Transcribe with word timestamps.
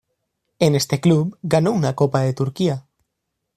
En 0.57 0.73
este 0.73 0.99
club 0.99 1.37
ganó 1.43 1.73
una 1.73 1.93
Copa 1.93 2.21
de 2.21 2.33
Turquía. 2.33 2.87